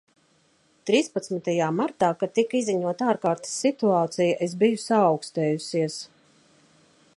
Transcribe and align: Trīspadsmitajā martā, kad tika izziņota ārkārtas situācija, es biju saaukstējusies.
Trīspadsmitajā 0.89 1.67
martā, 1.79 2.09
kad 2.23 2.33
tika 2.39 2.57
izziņota 2.61 3.11
ārkārtas 3.13 3.53
situācija, 3.65 4.41
es 4.49 4.59
biju 4.65 4.83
saaukstējusies. 4.87 6.03